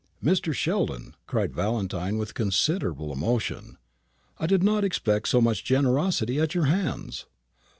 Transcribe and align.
"Mr. 0.23 0.51
Sheldon," 0.51 1.13
cried 1.27 1.53
Valentine, 1.53 2.17
with 2.17 2.33
considerable 2.33 3.13
emotion, 3.13 3.77
"I 4.39 4.47
did 4.47 4.63
not 4.63 4.83
expect 4.83 5.27
so 5.27 5.39
much 5.41 5.63
generosity 5.63 6.39
at 6.39 6.55
your 6.55 6.65
hands!" 6.65 7.27